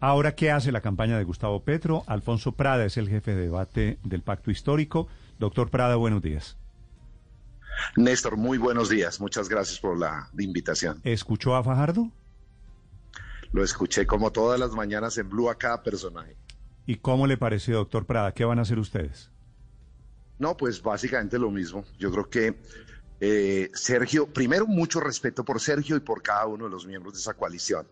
[0.00, 2.04] Ahora, ¿qué hace la campaña de Gustavo Petro?
[2.06, 5.08] Alfonso Prada es el jefe de debate del Pacto Histórico.
[5.38, 6.56] Doctor Prada, buenos días.
[7.96, 9.20] Néstor, muy buenos días.
[9.20, 11.00] Muchas gracias por la invitación.
[11.04, 12.10] ¿Escuchó a Fajardo?
[13.52, 16.34] Lo escuché como todas las mañanas en Blue a cada personaje.
[16.86, 18.32] ¿Y cómo le pareció, doctor Prada?
[18.32, 19.30] ¿Qué van a hacer ustedes?
[20.38, 21.84] No, pues básicamente lo mismo.
[21.98, 22.58] Yo creo que
[23.20, 27.20] eh, Sergio, primero mucho respeto por Sergio y por cada uno de los miembros de
[27.20, 27.86] esa coalición.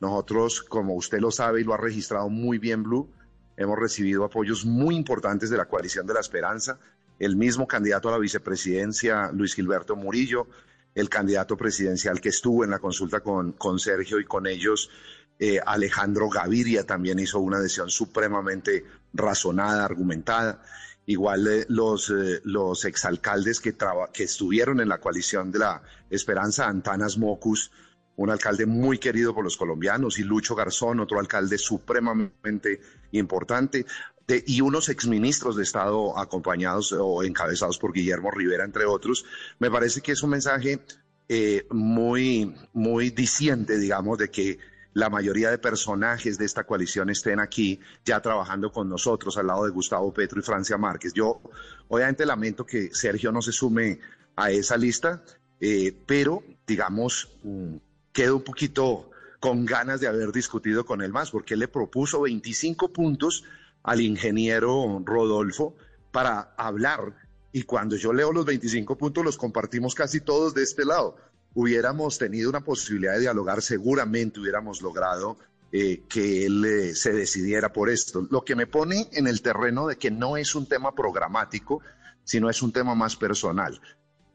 [0.00, 3.10] Nosotros, como usted lo sabe y lo ha registrado muy bien Blue,
[3.56, 6.78] hemos recibido apoyos muy importantes de la coalición de la esperanza.
[7.18, 10.48] El mismo candidato a la vicepresidencia, Luis Gilberto Murillo,
[10.94, 14.90] el candidato presidencial que estuvo en la consulta con, con Sergio y con ellos,
[15.38, 20.62] eh, Alejandro Gaviria, también hizo una decisión supremamente razonada, argumentada.
[21.04, 23.76] Igual eh, los, eh, los exalcaldes que,
[24.12, 27.70] que estuvieron en la coalición de la Esperanza, Antanas Mocus,
[28.16, 32.80] un alcalde muy querido por los colombianos, y Lucho Garzón, otro alcalde supremamente
[33.12, 33.86] importante,
[34.28, 39.24] y unos exministros de Estado acompañados o encabezados por Guillermo Rivera, entre otros.
[39.58, 40.80] Me parece que es un mensaje
[41.28, 44.58] eh, muy, muy diciente, digamos, de que
[44.94, 49.64] la mayoría de personajes de esta coalición estén aquí ya trabajando con nosotros al lado
[49.64, 51.12] de Gustavo Petro y Francia Márquez.
[51.12, 51.42] Yo
[51.88, 54.00] obviamente lamento que Sergio no se sume
[54.36, 55.22] a esa lista,
[55.60, 57.76] eh, pero digamos, mm,
[58.16, 62.22] quedo un poquito con ganas de haber discutido con él más, porque él le propuso
[62.22, 63.44] 25 puntos
[63.82, 65.76] al ingeniero Rodolfo
[66.10, 67.14] para hablar.
[67.52, 71.16] Y cuando yo leo los 25 puntos, los compartimos casi todos de este lado
[71.52, 75.38] hubiéramos tenido una posibilidad de dialogar, seguramente hubiéramos logrado
[75.72, 78.26] eh, que él eh, se decidiera por esto.
[78.30, 81.82] Lo que me pone en el terreno de que no es un tema programático,
[82.24, 83.78] sino es un tema más personal.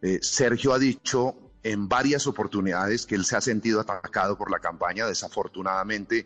[0.04, 4.59] Eh, Sergio ha dicho en varias oportunidades que él se ha sentido atacado por la
[4.59, 5.06] campaña.
[5.06, 6.26] Desafortunadamente,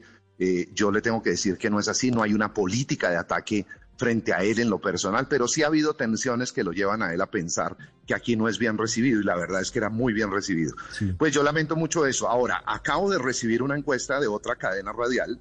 [0.73, 3.65] yo le tengo que decir que no es así, no hay una política de ataque
[3.97, 7.13] frente a él en lo personal, pero sí ha habido tensiones que lo llevan a
[7.13, 9.89] él a pensar que aquí no es bien recibido y la verdad es que era
[9.89, 10.75] muy bien recibido.
[11.17, 12.27] Pues yo lamento mucho eso.
[12.27, 15.39] Ahora, acabo de recibir una encuesta de otra cadena radial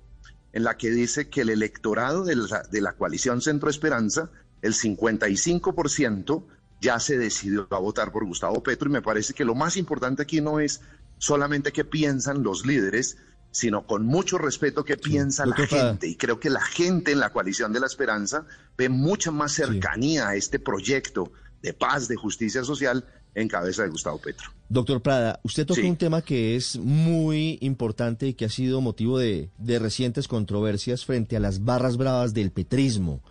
[0.53, 4.31] en la que dice que el electorado de la, de la coalición Centro Esperanza,
[4.63, 6.45] el 55%
[6.81, 10.23] ya se decidió a votar por Gustavo Petro y me parece que lo más importante
[10.23, 10.81] aquí no es
[11.19, 13.17] solamente qué piensan los líderes,
[13.51, 16.09] sino con mucho respeto que piensa la gente.
[16.09, 18.47] Y creo que la gente en la coalición de la esperanza
[18.77, 21.33] ve mucha más cercanía a este proyecto
[21.63, 24.51] de paz, de justicia social en cabeza de Gustavo Petro.
[24.69, 29.19] Doctor Prada, usted toca un tema que es muy importante y que ha sido motivo
[29.19, 33.23] de, de recientes controversias frente a las barras bravas del petrismo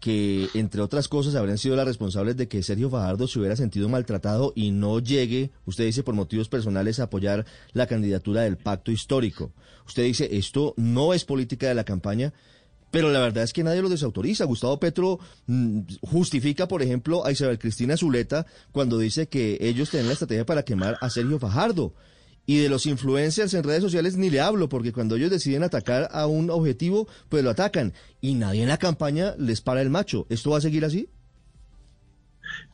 [0.00, 3.88] que entre otras cosas habrían sido las responsables de que Sergio Fajardo se hubiera sentido
[3.88, 8.90] maltratado y no llegue, usted dice por motivos personales, a apoyar la candidatura del pacto
[8.90, 9.52] histórico.
[9.86, 12.32] Usted dice, esto no es política de la campaña,
[12.90, 14.44] pero la verdad es que nadie lo desautoriza.
[14.44, 20.06] Gustavo Petro mm, justifica, por ejemplo, a Isabel Cristina Zuleta cuando dice que ellos tienen
[20.06, 21.92] la estrategia para quemar a Sergio Fajardo.
[22.46, 26.08] Y de los influencers en redes sociales ni le hablo, porque cuando ellos deciden atacar
[26.12, 27.92] a un objetivo, pues lo atacan.
[28.20, 30.26] Y nadie en la campaña les para el macho.
[30.30, 31.08] ¿Esto va a seguir así?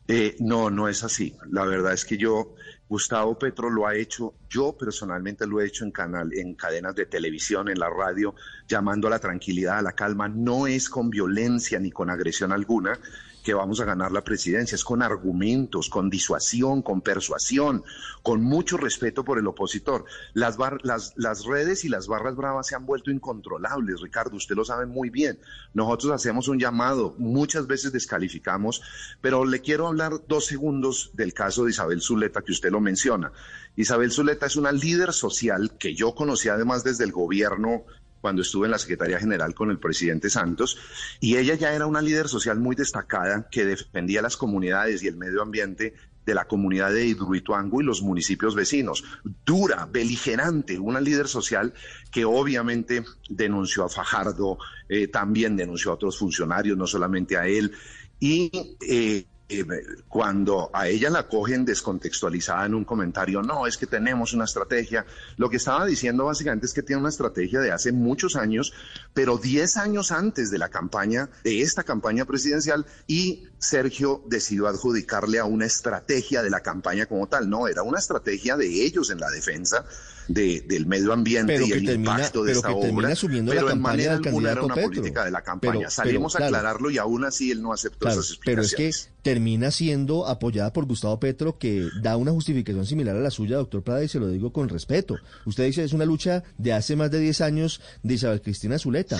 [0.07, 1.35] Eh, no, no es así.
[1.49, 2.55] La verdad es que yo,
[2.93, 7.07] Gustavo Petro lo ha hecho, yo personalmente lo he hecho en canal, en cadenas de
[7.07, 8.35] televisión, en la radio,
[8.67, 10.27] llamando a la tranquilidad, a la calma.
[10.27, 12.99] No es con violencia ni con agresión alguna
[13.43, 17.83] que vamos a ganar la presidencia, es con argumentos, con disuasión, con persuasión,
[18.23, 20.05] con mucho respeto por el opositor.
[20.33, 24.85] Las, las, redes y las barras bravas se han vuelto incontrolables, Ricardo, usted lo sabe
[24.85, 25.37] muy bien.
[25.73, 28.81] Nosotros hacemos un llamado, muchas veces descalificamos,
[29.19, 33.31] pero le quiero hablar dos segundos del caso de Isabel Zuleta, que usted lo menciona.
[33.75, 37.85] Isabel Zuleta es una líder social que yo conocí además desde el gobierno
[38.21, 40.77] cuando estuve en la Secretaría General con el presidente Santos,
[41.19, 45.17] y ella ya era una líder social muy destacada que defendía las comunidades y el
[45.17, 45.93] medio ambiente
[46.25, 49.03] de la comunidad de Hidruituango y los municipios vecinos.
[49.45, 51.73] Dura, beligerante, una líder social
[52.11, 54.57] que obviamente denunció a Fajardo,
[54.87, 57.73] eh, también denunció a otros funcionarios, no solamente a él,
[58.21, 58.49] y
[58.87, 59.65] eh, eh,
[60.07, 65.05] cuando a ella la cogen descontextualizada en un comentario, no, es que tenemos una estrategia,
[65.37, 68.73] lo que estaba diciendo básicamente es que tiene una estrategia de hace muchos años,
[69.13, 75.39] pero 10 años antes de la campaña, de esta campaña presidencial, y Sergio decidió adjudicarle
[75.39, 79.19] a una estrategia de la campaña como tal, no, era una estrategia de ellos en
[79.19, 79.85] la defensa
[80.27, 83.13] del medio ambiente y el impacto de esta obra.
[83.47, 85.89] pero en manera alguna era una política de la campaña.
[85.89, 88.73] Salimos a aclararlo y aún así él no aceptó esas explicaciones.
[88.75, 93.19] Pero es que termina siendo apoyada por Gustavo Petro, que da una justificación similar a
[93.19, 95.15] la suya, doctor Prada, y se lo digo con respeto.
[95.45, 99.19] Usted dice es una lucha de hace más de 10 años de Isabel Cristina Zuleta,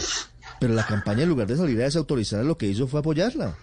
[0.60, 3.56] pero la campaña en lugar de salir a desautorizarla lo que hizo fue apoyarla.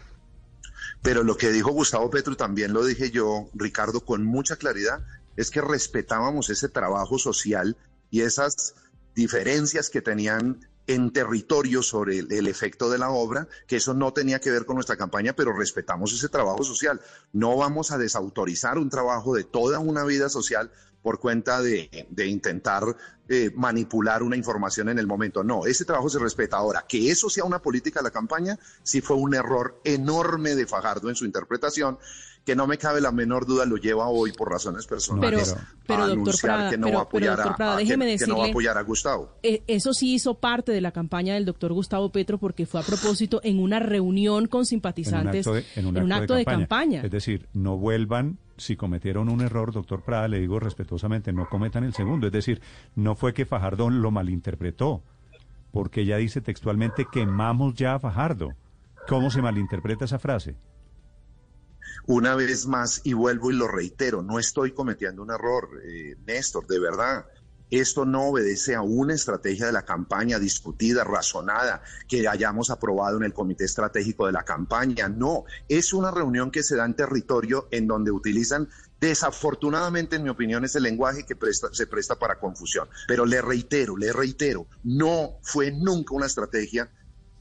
[1.02, 5.00] Pero lo que dijo Gustavo Petro, también lo dije yo, Ricardo, con mucha claridad,
[5.36, 7.76] es que respetábamos ese trabajo social
[8.10, 8.74] y esas
[9.14, 14.40] diferencias que tenían en territorio sobre el, efecto de la obra, que eso no tenía
[14.40, 17.00] que ver con nuestra campaña, pero respetamos ese trabajo social.
[17.32, 22.82] No vamos a desautorizar un trabajo de toda una vida social por cuenta de, intentar
[23.28, 25.44] eh, manipular una información en el momento.
[25.44, 26.56] No, ese trabajo se respeta.
[26.56, 30.66] Ahora, que eso sea una política de la campaña, sí fue un error enorme de
[30.66, 31.98] Fajardo en su interpretación
[32.44, 35.54] que no me cabe la menor duda lo lleva hoy por razones personales
[35.86, 37.40] pero, a anunciar que no va a apoyar
[38.78, 39.30] a, Gustavo.
[39.42, 42.82] Eh, eso sí hizo parte de la campaña del doctor Gustavo Petro porque fue a
[42.82, 45.46] propósito en una reunión con simpatizantes
[45.76, 47.02] en un acto, de, campaña.
[47.02, 51.84] Es decir, no vuelvan si cometieron un error, doctor Prada, le digo respetuosamente, no cometan
[51.84, 52.26] el segundo.
[52.26, 52.60] Es decir,
[52.94, 55.02] no fue que Fajardo lo malinterpretó,
[55.72, 58.50] porque ella dice textualmente quemamos ya a Fajardo.
[59.08, 60.56] ¿Cómo se malinterpreta esa frase?
[62.06, 66.66] Una vez más, y vuelvo y lo reitero, no estoy cometiendo un error, eh, Néstor,
[66.66, 67.26] de verdad.
[67.70, 73.22] Esto no obedece a una estrategia de la campaña discutida, razonada, que hayamos aprobado en
[73.22, 75.08] el Comité Estratégico de la campaña.
[75.08, 78.68] No, es una reunión que se da en territorio en donde utilizan
[79.00, 81.34] Desafortunadamente, en mi opinión, es el lenguaje que
[81.72, 82.86] se presta para confusión.
[83.08, 86.90] Pero le reitero, le reitero, no fue nunca una estrategia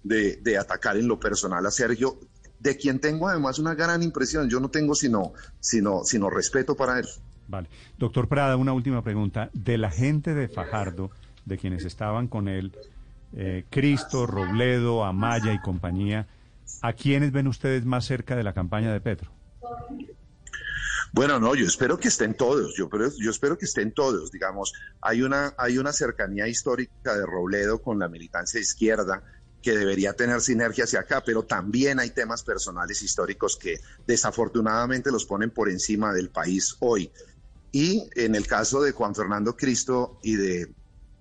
[0.02, 2.18] de, de, atacar en lo personal a Sergio
[2.60, 4.50] de quien tengo además una gran impresión.
[4.50, 7.08] Yo no tengo sino, sino, sino respeto para él.
[7.48, 7.68] Vale.
[7.98, 9.50] Doctor Prada, una última pregunta.
[9.54, 11.10] De la gente de Fajardo,
[11.46, 12.74] de quienes estaban con él,
[13.34, 16.28] eh, Cristo, Robledo, Amaya y compañía,
[16.82, 19.32] ¿a quiénes ven ustedes más cerca de la campaña de Petro?
[21.12, 22.88] Bueno, no, yo espero que estén todos, yo,
[23.20, 27.98] yo espero que estén todos, digamos, hay una, hay una cercanía histórica de Robledo con
[27.98, 29.24] la militancia izquierda,
[29.62, 35.26] que debería tener sinergia hacia acá, pero también hay temas personales históricos que desafortunadamente los
[35.26, 37.12] ponen por encima del país hoy.
[37.72, 40.74] Y en el caso de Juan Fernando Cristo y de,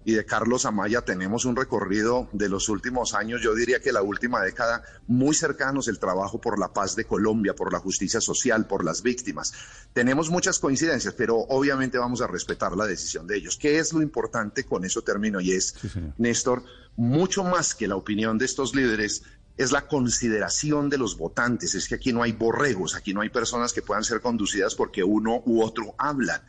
[0.09, 4.01] y de Carlos Amaya tenemos un recorrido de los últimos años, yo diría que la
[4.01, 8.67] última década, muy cercanos el trabajo por la paz de Colombia, por la justicia social,
[8.67, 9.53] por las víctimas.
[9.93, 13.59] Tenemos muchas coincidencias, pero obviamente vamos a respetar la decisión de ellos.
[13.59, 14.65] ¿Qué es lo importante?
[14.65, 15.75] Con eso termino y es,
[16.17, 16.63] Néstor,
[16.97, 19.25] mucho más que la opinión de estos líderes,
[19.59, 21.75] es la consideración de los votantes.
[21.75, 25.05] Es que aquí no hay borregos, aquí no hay personas que puedan ser conducidas porque
[25.05, 26.41] uno u otro hablan.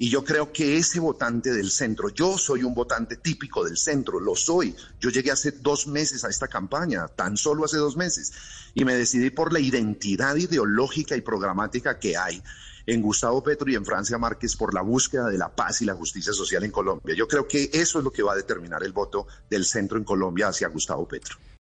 [0.00, 4.20] Y yo creo que ese votante del centro, yo soy un votante típico del centro,
[4.20, 4.74] lo soy.
[5.00, 8.32] Yo llegué hace dos meses a esta campaña, tan solo hace dos meses,
[8.74, 12.40] y me decidí por la identidad ideológica y programática que hay
[12.86, 15.94] en Gustavo Petro y en Francia Márquez por la búsqueda de la paz y la
[15.94, 17.14] justicia social en Colombia.
[17.16, 20.04] Yo creo que eso es lo que va a determinar el voto del centro en
[20.04, 21.36] Colombia hacia Gustavo Petro.